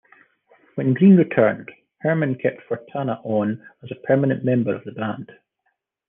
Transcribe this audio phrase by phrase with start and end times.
[0.73, 1.69] When Green returned,
[1.99, 5.31] Herman kept Fontana on as a permanent member of the band.